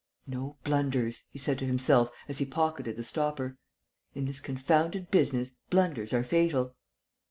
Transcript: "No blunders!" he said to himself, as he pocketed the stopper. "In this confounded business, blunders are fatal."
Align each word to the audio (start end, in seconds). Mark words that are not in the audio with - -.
"No 0.25 0.57
blunders!" 0.63 1.25
he 1.29 1.37
said 1.37 1.59
to 1.59 1.65
himself, 1.67 2.09
as 2.27 2.39
he 2.39 2.45
pocketed 2.45 2.95
the 2.95 3.03
stopper. 3.03 3.57
"In 4.15 4.25
this 4.25 4.39
confounded 4.39 5.11
business, 5.11 5.51
blunders 5.69 6.11
are 6.11 6.23
fatal." 6.23 6.75